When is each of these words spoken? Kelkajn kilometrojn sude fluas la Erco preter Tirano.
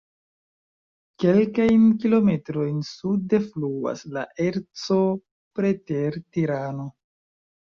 Kelkajn 1.23 1.83
kilometrojn 2.05 2.79
sude 2.93 3.41
fluas 3.51 4.03
la 4.17 4.25
Erco 4.49 4.99
preter 5.61 6.19
Tirano. 6.33 6.89